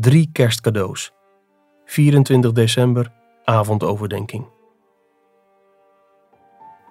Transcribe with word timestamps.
Drie 0.00 0.28
kerstcadeaus. 0.32 1.12
24 1.84 2.52
december, 2.52 3.12
avondoverdenking. 3.44 4.46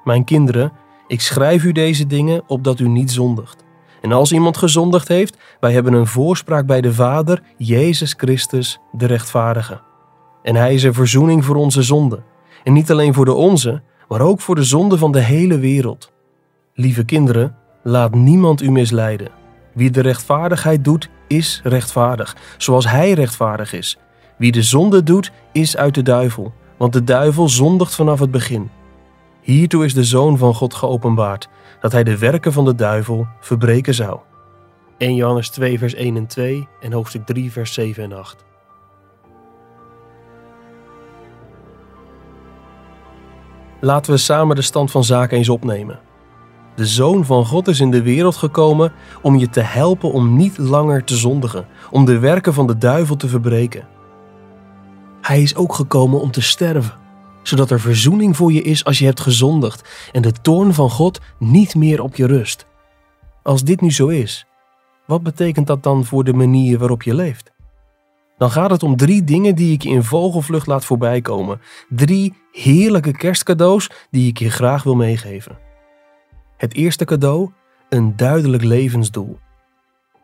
Mijn 0.04 0.24
kinderen, 0.24 0.72
ik 1.08 1.22
schrijf 1.22 1.64
u 1.64 1.72
deze 1.72 2.08
dingen 2.08 2.44
opdat 2.48 2.80
u 2.80 2.88
niet 2.88 3.12
zondigt. 3.12 3.64
En 4.02 4.12
als 4.12 4.32
iemand 4.32 4.58
gezondigd 4.58 5.08
heeft, 5.08 5.38
wij 5.60 5.74
hebben 5.74 5.94
een 5.94 6.08
voorspraak 6.08 6.66
bij 6.66 6.82
de 6.82 6.94
Vader, 6.94 7.42
Jezus 7.58 8.14
Christus, 8.18 8.80
de 8.92 9.06
rechtvaardige. 9.06 9.82
En 10.44 10.56
hij 10.56 10.74
is 10.74 10.84
een 10.84 10.94
verzoening 10.94 11.46
voor 11.46 11.56
onze 11.56 11.82
zonden. 11.82 12.24
En 12.64 12.74
niet 12.74 12.92
alleen 12.92 13.14
voor 13.14 13.26
de 13.26 13.34
onze, 13.34 13.82
maar 14.08 14.22
ook 14.22 14.42
voor 14.42 14.56
de 14.56 14.64
zonde 14.64 14.98
van 14.98 15.12
de 15.12 15.22
hele 15.22 15.60
wereld. 15.60 16.12
Lieve 16.74 17.06
kinderen, 17.06 17.56
laat 17.84 18.16
niemand 18.16 18.62
u 18.62 18.72
misleiden. 18.72 19.45
Wie 19.76 19.92
de 19.92 20.02
rechtvaardigheid 20.02 20.84
doet, 20.84 21.10
is 21.28 21.62
rechtvaardig, 21.64 22.36
zoals 22.58 22.88
hij 22.88 23.12
rechtvaardig 23.12 23.74
is. 23.74 23.98
Wie 24.38 24.52
de 24.52 24.62
zonde 24.62 25.04
doet, 25.04 25.32
is 25.52 25.78
uit 25.78 25.94
de 25.94 26.02
duivel, 26.02 26.54
want 26.78 26.94
de 26.94 27.04
duivel 27.04 27.50
zondigt 27.50 27.96
vanaf 27.96 28.20
het 28.20 28.32
begin. 28.32 28.70
Hiertoe 29.42 29.86
is 29.86 29.94
de 29.94 30.04
Zoon 30.04 30.38
van 30.38 30.54
God 30.54 30.74
geopenbaard, 30.74 31.50
dat 31.82 31.92
hij 31.92 32.04
de 32.04 32.18
werken 32.18 32.54
van 32.54 32.66
de 32.66 32.76
duivel 32.76 33.28
verbreken 33.40 33.94
zou. 33.94 34.20
1 34.98 35.16
Johannes 35.16 35.50
2 35.50 35.80
vers 35.80 35.94
1 35.94 36.18
en 36.18 36.28
2 36.28 36.68
en 36.82 36.92
hoofdstuk 36.92 37.26
3 37.26 37.52
vers 37.52 37.74
7 37.74 38.04
en 38.04 38.14
8. 38.14 38.46
Laten 43.80 44.12
we 44.12 44.18
samen 44.18 44.56
de 44.56 44.62
stand 44.62 44.92
van 44.92 45.04
zaken 45.04 45.38
eens 45.38 45.50
opnemen. 45.50 46.00
De 46.76 46.86
Zoon 46.86 47.26
van 47.26 47.46
God 47.46 47.68
is 47.68 47.80
in 47.80 47.92
de 47.92 48.02
wereld 48.02 48.36
gekomen 48.36 48.94
om 49.22 49.38
je 49.38 49.50
te 49.50 49.62
helpen 49.62 50.12
om 50.12 50.36
niet 50.36 50.58
langer 50.58 51.04
te 51.04 51.16
zondigen, 51.16 51.68
om 51.92 52.06
de 52.06 52.20
werken 52.20 52.54
van 52.54 52.68
de 52.68 52.78
duivel 52.78 53.16
te 53.16 53.28
verbreken. 53.28 53.88
Hij 55.22 55.42
is 55.42 55.56
ook 55.56 55.74
gekomen 55.74 56.22
om 56.22 56.32
te 56.32 56.42
sterven, 56.42 56.94
zodat 57.44 57.72
er 57.72 57.80
verzoening 57.80 58.36
voor 58.36 58.52
je 58.52 58.62
is 58.62 58.86
als 58.86 59.00
je 59.00 59.06
hebt 59.06 59.20
gezondigd 59.20 60.10
en 60.12 60.22
de 60.22 60.32
toorn 60.32 60.74
van 60.74 60.90
God 60.90 61.20
niet 61.40 61.76
meer 61.76 62.02
op 62.02 62.16
je 62.16 62.28
rust. 62.28 62.66
Als 63.44 63.64
dit 63.64 63.82
nu 63.82 63.92
zo 63.92 64.08
is, 64.08 64.46
wat 65.08 65.24
betekent 65.24 65.68
dat 65.68 65.84
dan 65.84 66.06
voor 66.06 66.24
de 66.24 66.34
manier 66.34 66.78
waarop 66.78 67.04
je 67.04 67.16
leeft? 67.16 67.54
Dan 68.38 68.52
gaat 68.52 68.72
het 68.72 68.84
om 68.84 68.98
drie 68.98 69.24
dingen 69.24 69.56
die 69.56 69.74
ik 69.74 69.82
je 69.82 69.90
in 69.90 70.04
vogelvlucht 70.04 70.68
laat 70.68 70.86
voorbijkomen. 70.86 71.62
Drie 71.90 72.34
heerlijke 72.52 73.12
kerstcadeaus 73.12 73.90
die 74.12 74.28
ik 74.28 74.40
je 74.40 74.50
graag 74.50 74.84
wil 74.84 74.96
meegeven. 74.96 75.65
Het 76.58 76.74
eerste 76.74 77.06
cadeau, 77.06 77.52
een 77.90 78.16
duidelijk 78.16 78.64
levensdoel. 78.64 79.40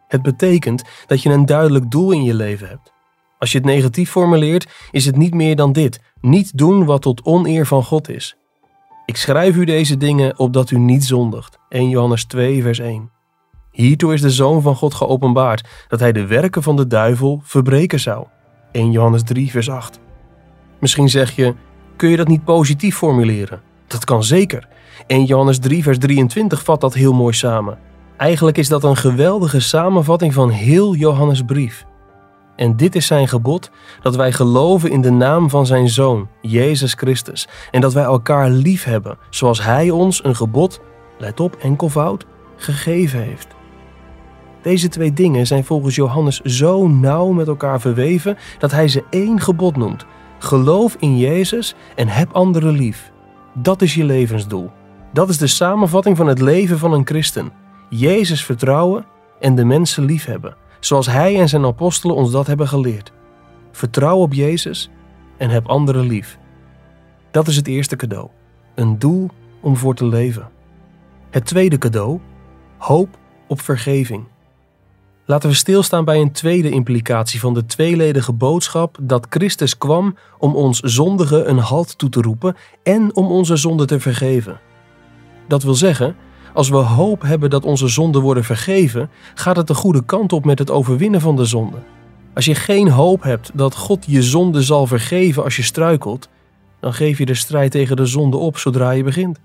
Het 0.07 0.21
betekent 0.21 0.83
dat 1.07 1.21
je 1.21 1.29
een 1.29 1.45
duidelijk 1.45 1.91
doel 1.91 2.11
in 2.11 2.23
je 2.23 2.33
leven 2.33 2.67
hebt. 2.67 2.93
Als 3.39 3.51
je 3.51 3.57
het 3.57 3.67
negatief 3.67 4.09
formuleert, 4.09 4.69
is 4.91 5.05
het 5.05 5.15
niet 5.15 5.33
meer 5.33 5.55
dan 5.55 5.71
dit: 5.71 6.01
niet 6.21 6.57
doen 6.57 6.85
wat 6.85 7.01
tot 7.01 7.23
oneer 7.23 7.65
van 7.65 7.83
God 7.83 8.09
is. 8.09 8.35
Ik 9.05 9.17
schrijf 9.17 9.55
u 9.55 9.65
deze 9.65 9.97
dingen 9.97 10.39
opdat 10.39 10.71
u 10.71 10.79
niet 10.79 11.05
zondigt. 11.05 11.57
1 11.69 11.89
Johannes 11.89 12.25
2, 12.25 12.61
vers 12.61 12.79
1. 12.79 13.11
Hiertoe 13.71 14.13
is 14.13 14.21
de 14.21 14.29
Zoon 14.29 14.61
van 14.61 14.75
God 14.75 14.93
geopenbaard, 14.93 15.67
dat 15.87 15.99
hij 15.99 16.11
de 16.11 16.25
werken 16.25 16.63
van 16.63 16.75
de 16.75 16.87
duivel 16.87 17.41
verbreken 17.43 17.99
zou. 17.99 18.27
1 18.71 18.91
Johannes 18.91 19.23
3, 19.23 19.51
vers 19.51 19.69
8. 19.69 19.99
Misschien 20.79 21.09
zeg 21.09 21.35
je: 21.35 21.55
kun 21.95 22.09
je 22.09 22.17
dat 22.17 22.27
niet 22.27 22.43
positief 22.43 22.95
formuleren? 22.95 23.61
Dat 23.91 24.05
kan 24.05 24.23
zeker. 24.23 24.67
1 25.07 25.25
Johannes 25.25 25.59
3, 25.59 25.83
vers 25.83 25.97
23 25.97 26.63
vat 26.63 26.81
dat 26.81 26.93
heel 26.93 27.13
mooi 27.13 27.33
samen. 27.33 27.77
Eigenlijk 28.17 28.57
is 28.57 28.67
dat 28.67 28.83
een 28.83 28.95
geweldige 28.95 29.59
samenvatting 29.59 30.33
van 30.33 30.49
heel 30.49 30.95
Johannes' 30.95 31.41
brief. 31.41 31.85
En 32.55 32.77
dit 32.77 32.95
is 32.95 33.05
zijn 33.05 33.27
gebod: 33.27 33.71
dat 34.01 34.15
wij 34.15 34.31
geloven 34.31 34.91
in 34.91 35.01
de 35.01 35.11
naam 35.11 35.49
van 35.49 35.65
zijn 35.65 35.89
Zoon, 35.89 36.27
Jezus 36.41 36.93
Christus, 36.93 37.47
en 37.71 37.81
dat 37.81 37.93
wij 37.93 38.03
elkaar 38.03 38.49
lief 38.49 38.83
hebben, 38.83 39.17
zoals 39.29 39.63
hij 39.63 39.89
ons 39.89 40.23
een 40.23 40.35
gebod, 40.35 40.81
let 41.17 41.39
op 41.39 41.55
enkelvoud, 41.55 42.25
gegeven 42.55 43.21
heeft. 43.21 43.47
Deze 44.61 44.87
twee 44.87 45.13
dingen 45.13 45.47
zijn 45.47 45.63
volgens 45.63 45.95
Johannes 45.95 46.39
zo 46.39 46.87
nauw 46.87 47.31
met 47.31 47.47
elkaar 47.47 47.81
verweven 47.81 48.37
dat 48.59 48.71
hij 48.71 48.87
ze 48.87 49.03
één 49.09 49.39
gebod 49.39 49.75
noemt: 49.77 50.05
geloof 50.39 50.95
in 50.99 51.17
Jezus 51.17 51.75
en 51.95 52.07
heb 52.07 52.31
anderen 52.31 52.73
lief. 52.73 53.11
Dat 53.53 53.81
is 53.81 53.95
je 53.95 54.03
levensdoel. 54.03 54.71
Dat 55.13 55.29
is 55.29 55.37
de 55.37 55.47
samenvatting 55.47 56.17
van 56.17 56.27
het 56.27 56.39
leven 56.39 56.77
van 56.77 56.93
een 56.93 57.05
christen. 57.05 57.51
Jezus 57.89 58.45
vertrouwen 58.45 59.05
en 59.39 59.55
de 59.55 59.65
mensen 59.65 60.05
liefhebben, 60.05 60.55
zoals 60.79 61.05
Hij 61.05 61.39
en 61.39 61.49
zijn 61.49 61.65
apostelen 61.65 62.15
ons 62.15 62.31
dat 62.31 62.47
hebben 62.47 62.67
geleerd. 62.67 63.11
Vertrouw 63.71 64.17
op 64.17 64.33
Jezus 64.33 64.89
en 65.37 65.49
heb 65.49 65.67
anderen 65.67 66.07
lief. 66.07 66.37
Dat 67.31 67.47
is 67.47 67.55
het 67.55 67.67
eerste 67.67 67.95
cadeau. 67.95 68.29
Een 68.75 68.99
doel 68.99 69.29
om 69.61 69.75
voor 69.77 69.95
te 69.95 70.05
leven. 70.05 70.49
Het 71.29 71.45
tweede 71.45 71.77
cadeau, 71.77 72.19
hoop 72.77 73.17
op 73.47 73.61
vergeving. 73.61 74.23
Laten 75.31 75.49
we 75.49 75.55
stilstaan 75.55 76.05
bij 76.05 76.21
een 76.21 76.31
tweede 76.31 76.69
implicatie 76.69 77.39
van 77.39 77.53
de 77.53 77.65
tweeledige 77.65 78.33
boodschap 78.33 78.97
dat 79.01 79.27
Christus 79.29 79.77
kwam 79.77 80.15
om 80.37 80.55
ons 80.55 80.79
zondigen 80.79 81.49
een 81.49 81.57
halt 81.57 81.97
toe 81.97 82.09
te 82.09 82.21
roepen 82.21 82.55
en 82.83 83.15
om 83.15 83.25
onze 83.25 83.55
zonden 83.55 83.87
te 83.87 83.99
vergeven. 83.99 84.59
Dat 85.47 85.63
wil 85.63 85.73
zeggen, 85.73 86.15
als 86.53 86.69
we 86.69 86.75
hoop 86.75 87.21
hebben 87.21 87.49
dat 87.49 87.65
onze 87.65 87.87
zonden 87.87 88.21
worden 88.21 88.43
vergeven, 88.43 89.09
gaat 89.35 89.55
het 89.55 89.67
de 89.67 89.73
goede 89.73 90.05
kant 90.05 90.33
op 90.33 90.45
met 90.45 90.59
het 90.59 90.71
overwinnen 90.71 91.21
van 91.21 91.35
de 91.35 91.45
zonde. 91.45 91.77
Als 92.33 92.45
je 92.45 92.55
geen 92.55 92.89
hoop 92.89 93.23
hebt 93.23 93.51
dat 93.53 93.75
God 93.75 94.05
je 94.07 94.23
zonde 94.23 94.61
zal 94.61 94.87
vergeven 94.87 95.43
als 95.43 95.55
je 95.55 95.63
struikelt, 95.63 96.29
dan 96.79 96.93
geef 96.93 97.17
je 97.17 97.25
de 97.25 97.35
strijd 97.35 97.71
tegen 97.71 97.95
de 97.95 98.05
zonde 98.05 98.37
op 98.37 98.57
zodra 98.57 98.91
je 98.91 99.03
begint. 99.03 99.39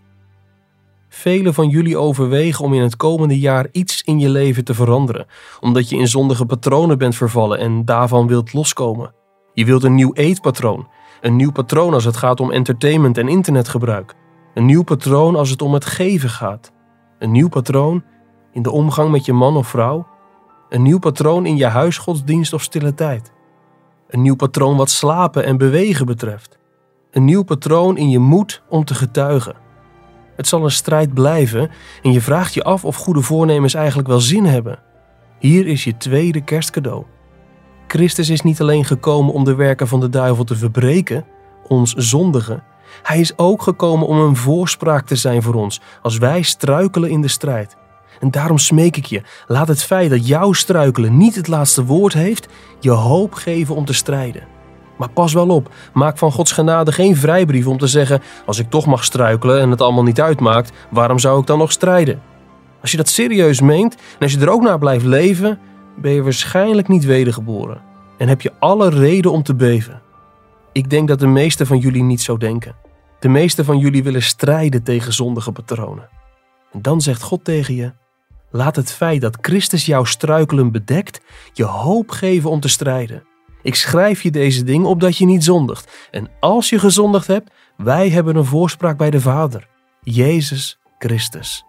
Velen 1.16 1.54
van 1.54 1.68
jullie 1.68 1.96
overwegen 1.96 2.64
om 2.64 2.74
in 2.74 2.82
het 2.82 2.96
komende 2.96 3.38
jaar 3.38 3.68
iets 3.72 4.02
in 4.02 4.18
je 4.18 4.28
leven 4.28 4.64
te 4.64 4.74
veranderen, 4.74 5.26
omdat 5.60 5.88
je 5.88 5.96
in 5.96 6.08
zondige 6.08 6.46
patronen 6.46 6.98
bent 6.98 7.16
vervallen 7.16 7.58
en 7.58 7.84
daarvan 7.84 8.26
wilt 8.26 8.52
loskomen. 8.52 9.14
Je 9.52 9.64
wilt 9.64 9.84
een 9.84 9.94
nieuw 9.94 10.12
eetpatroon, 10.12 10.88
een 11.20 11.36
nieuw 11.36 11.52
patroon 11.52 11.94
als 11.94 12.04
het 12.04 12.16
gaat 12.16 12.40
om 12.40 12.50
entertainment 12.50 13.18
en 13.18 13.28
internetgebruik, 13.28 14.14
een 14.54 14.64
nieuw 14.64 14.82
patroon 14.82 15.36
als 15.36 15.50
het 15.50 15.62
om 15.62 15.74
het 15.74 15.84
geven 15.84 16.30
gaat, 16.30 16.72
een 17.18 17.30
nieuw 17.30 17.48
patroon 17.48 18.04
in 18.52 18.62
de 18.62 18.70
omgang 18.70 19.10
met 19.10 19.24
je 19.24 19.32
man 19.32 19.56
of 19.56 19.68
vrouw, 19.68 20.06
een 20.68 20.82
nieuw 20.82 20.98
patroon 20.98 21.46
in 21.46 21.56
je 21.56 21.66
huisgodsdienst 21.66 22.52
of 22.52 22.62
stille 22.62 22.94
tijd, 22.94 23.32
een 24.08 24.22
nieuw 24.22 24.36
patroon 24.36 24.76
wat 24.76 24.90
slapen 24.90 25.44
en 25.44 25.56
bewegen 25.56 26.06
betreft, 26.06 26.58
een 27.10 27.24
nieuw 27.24 27.42
patroon 27.42 27.96
in 27.96 28.10
je 28.10 28.18
moed 28.18 28.62
om 28.68 28.84
te 28.84 28.94
getuigen 28.94 29.64
het 30.36 30.48
zal 30.48 30.64
een 30.64 30.70
strijd 30.70 31.14
blijven 31.14 31.70
en 32.02 32.12
je 32.12 32.20
vraagt 32.20 32.54
je 32.54 32.62
af 32.62 32.84
of 32.84 32.96
goede 32.96 33.22
voornemens 33.22 33.74
eigenlijk 33.74 34.08
wel 34.08 34.20
zin 34.20 34.44
hebben. 34.44 34.78
Hier 35.38 35.66
is 35.66 35.84
je 35.84 35.96
tweede 35.96 36.40
kerstcadeau. 36.40 37.04
Christus 37.86 38.28
is 38.28 38.40
niet 38.40 38.60
alleen 38.60 38.84
gekomen 38.84 39.34
om 39.34 39.44
de 39.44 39.54
werken 39.54 39.88
van 39.88 40.00
de 40.00 40.08
duivel 40.08 40.44
te 40.44 40.56
verbreken, 40.56 41.24
ons 41.68 41.92
zondigen. 41.92 42.62
Hij 43.02 43.20
is 43.20 43.38
ook 43.38 43.62
gekomen 43.62 44.06
om 44.06 44.18
een 44.18 44.36
voorspraak 44.36 45.06
te 45.06 45.16
zijn 45.16 45.42
voor 45.42 45.54
ons 45.54 45.80
als 46.02 46.18
wij 46.18 46.42
struikelen 46.42 47.10
in 47.10 47.20
de 47.20 47.28
strijd. 47.28 47.76
En 48.20 48.30
daarom 48.30 48.58
smeek 48.58 48.96
ik 48.96 49.04
je, 49.04 49.22
laat 49.46 49.68
het 49.68 49.82
feit 49.82 50.10
dat 50.10 50.26
jouw 50.26 50.52
struikelen 50.52 51.16
niet 51.16 51.34
het 51.34 51.48
laatste 51.48 51.84
woord 51.84 52.12
heeft, 52.12 52.48
je 52.80 52.90
hoop 52.90 53.34
geven 53.34 53.74
om 53.74 53.84
te 53.84 53.92
strijden. 53.92 54.55
Maar 54.96 55.10
pas 55.10 55.32
wel 55.32 55.48
op, 55.48 55.74
maak 55.92 56.18
van 56.18 56.32
Gods 56.32 56.52
genade 56.52 56.92
geen 56.92 57.16
vrijbrief 57.16 57.66
om 57.66 57.78
te 57.78 57.86
zeggen: 57.86 58.22
als 58.46 58.58
ik 58.58 58.70
toch 58.70 58.86
mag 58.86 59.04
struikelen 59.04 59.60
en 59.60 59.70
het 59.70 59.80
allemaal 59.80 60.02
niet 60.02 60.20
uitmaakt, 60.20 60.72
waarom 60.90 61.18
zou 61.18 61.40
ik 61.40 61.46
dan 61.46 61.58
nog 61.58 61.72
strijden? 61.72 62.22
Als 62.80 62.90
je 62.90 62.96
dat 62.96 63.08
serieus 63.08 63.60
meent 63.60 63.94
en 63.94 64.20
als 64.20 64.32
je 64.32 64.40
er 64.40 64.50
ook 64.50 64.62
naar 64.62 64.78
blijft 64.78 65.04
leven, 65.04 65.58
ben 65.96 66.12
je 66.12 66.22
waarschijnlijk 66.22 66.88
niet 66.88 67.04
wedergeboren 67.04 67.80
en 68.18 68.28
heb 68.28 68.40
je 68.40 68.52
alle 68.58 68.88
reden 68.88 69.32
om 69.32 69.42
te 69.42 69.54
beven. 69.54 70.02
Ik 70.72 70.90
denk 70.90 71.08
dat 71.08 71.18
de 71.18 71.26
meesten 71.26 71.66
van 71.66 71.78
jullie 71.78 72.02
niet 72.02 72.20
zo 72.20 72.36
denken. 72.36 72.74
De 73.18 73.28
meesten 73.28 73.64
van 73.64 73.78
jullie 73.78 74.02
willen 74.02 74.22
strijden 74.22 74.82
tegen 74.82 75.12
zondige 75.12 75.52
patronen. 75.52 76.08
En 76.72 76.82
dan 76.82 77.00
zegt 77.00 77.22
God 77.22 77.44
tegen 77.44 77.74
je: 77.74 77.92
laat 78.50 78.76
het 78.76 78.92
feit 78.92 79.20
dat 79.20 79.38
Christus 79.40 79.86
jouw 79.86 80.04
struikelen 80.04 80.72
bedekt, 80.72 81.20
je 81.52 81.64
hoop 81.64 82.10
geven 82.10 82.50
om 82.50 82.60
te 82.60 82.68
strijden. 82.68 83.22
Ik 83.66 83.74
schrijf 83.74 84.22
je 84.22 84.30
deze 84.30 84.64
dingen 84.64 84.86
opdat 84.86 85.16
je 85.16 85.26
niet 85.26 85.44
zondigt. 85.44 86.08
En 86.10 86.30
als 86.40 86.68
je 86.68 86.78
gezondigd 86.78 87.26
hebt, 87.26 87.50
wij 87.76 88.08
hebben 88.08 88.36
een 88.36 88.44
voorspraak 88.44 88.96
bij 88.96 89.10
de 89.10 89.20
Vader, 89.20 89.68
Jezus 90.00 90.78
Christus. 90.98 91.64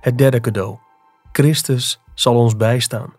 Het 0.00 0.18
derde 0.18 0.40
cadeau. 0.40 0.76
Christus 1.32 2.00
zal 2.14 2.34
ons 2.34 2.56
bijstaan. 2.56 3.12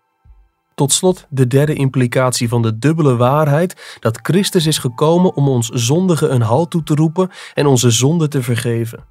Tot 0.76 0.92
slot 0.92 1.26
de 1.30 1.48
derde 1.48 1.74
implicatie 1.74 2.50
van 2.50 2.62
de 2.62 2.78
dubbele 2.78 3.16
waarheid 3.16 3.98
dat 4.00 4.20
Christus 4.22 4.66
is 4.66 4.78
gekomen 4.78 5.36
om 5.36 5.48
ons 5.48 5.70
zondigen 5.70 6.34
een 6.34 6.42
halt 6.42 6.72
toe 6.72 6.84
te 6.84 6.96
roepen 6.96 7.30
en 7.54 7.66
onze 7.66 7.92
zonden 7.92 8.30
te 8.30 8.44
vergeven. 8.44 9.06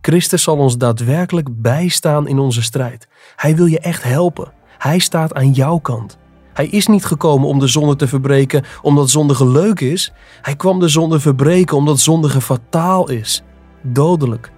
Christus 0.00 0.42
zal 0.42 0.56
ons 0.56 0.78
daadwerkelijk 0.78 1.62
bijstaan 1.62 2.28
in 2.28 2.38
onze 2.38 2.62
strijd. 2.62 3.08
Hij 3.36 3.56
wil 3.56 3.66
je 3.66 3.80
echt 3.80 4.02
helpen. 4.02 4.52
Hij 4.78 4.98
staat 4.98 5.34
aan 5.34 5.52
jouw 5.52 5.78
kant. 5.78 6.22
Hij 6.54 6.66
is 6.66 6.86
niet 6.86 7.04
gekomen 7.04 7.48
om 7.48 7.58
de 7.58 7.66
zonde 7.66 7.96
te 7.96 8.08
verbreken 8.08 8.64
omdat 8.82 9.10
zondige 9.10 9.48
leuk 9.48 9.80
is. 9.80 10.12
Hij 10.42 10.56
kwam 10.56 10.80
de 10.80 10.88
zonde 10.88 11.20
verbreken 11.20 11.76
omdat 11.76 12.00
zondige 12.00 12.40
fataal 12.40 13.10
is, 13.10 13.42
dodelijk. 13.82 14.52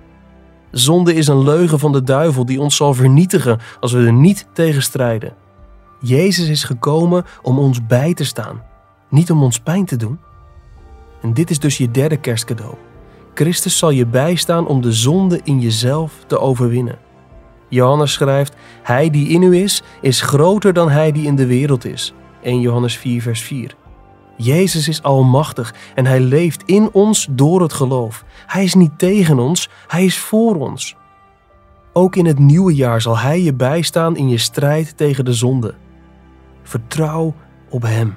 Zonde 0.70 1.14
is 1.14 1.26
een 1.26 1.42
leugen 1.42 1.78
van 1.78 1.92
de 1.92 2.02
duivel 2.02 2.46
die 2.46 2.60
ons 2.60 2.76
zal 2.76 2.94
vernietigen 2.94 3.58
als 3.80 3.92
we 3.92 4.06
er 4.06 4.12
niet 4.12 4.46
tegen 4.52 4.82
strijden. 4.82 5.34
Jezus 6.00 6.48
is 6.48 6.64
gekomen 6.64 7.24
om 7.42 7.58
ons 7.58 7.86
bij 7.86 8.14
te 8.14 8.24
staan, 8.24 8.62
niet 9.10 9.30
om 9.30 9.42
ons 9.42 9.60
pijn 9.60 9.84
te 9.84 9.96
doen. 9.96 10.18
En 11.22 11.34
dit 11.34 11.50
is 11.50 11.58
dus 11.58 11.78
je 11.78 11.90
derde 11.90 12.16
kerstcadeau. 12.16 12.74
Christus 13.34 13.78
zal 13.78 13.90
je 13.90 14.06
bijstaan 14.06 14.66
om 14.66 14.80
de 14.80 14.92
zonde 14.92 15.40
in 15.44 15.60
jezelf 15.60 16.12
te 16.26 16.38
overwinnen. 16.38 16.98
Johannes 17.68 18.12
schrijft: 18.12 18.54
Hij 18.82 19.10
die 19.10 19.28
in 19.28 19.42
u 19.42 19.56
is, 19.56 19.82
is 20.00 20.20
groter 20.20 20.72
dan 20.72 20.90
hij 20.90 21.12
die 21.12 21.26
in 21.26 21.36
de 21.36 21.46
wereld 21.46 21.84
is. 21.84 22.14
1 22.42 22.60
Johannes 22.60 22.96
4, 22.96 23.22
vers 23.22 23.42
4. 23.42 23.74
Jezus 24.36 24.88
is 24.88 25.02
almachtig 25.02 25.74
en 25.94 26.06
hij 26.06 26.20
leeft 26.20 26.62
in 26.66 26.88
ons 26.92 27.26
door 27.30 27.62
het 27.62 27.72
geloof. 27.72 28.24
Hij 28.46 28.64
is 28.64 28.74
niet 28.74 28.98
tegen 28.98 29.38
ons, 29.38 29.68
hij 29.86 30.04
is 30.04 30.18
voor 30.18 30.56
ons. 30.56 30.96
Ook 31.92 32.16
in 32.16 32.26
het 32.26 32.38
nieuwe 32.38 32.74
jaar 32.74 33.00
zal 33.00 33.18
hij 33.18 33.42
je 33.42 33.54
bijstaan 33.54 34.16
in 34.16 34.28
je 34.28 34.38
strijd 34.38 34.96
tegen 34.96 35.24
de 35.24 35.32
zonde. 35.32 35.74
Vertrouw 36.62 37.34
op 37.70 37.82
hem. 37.82 38.16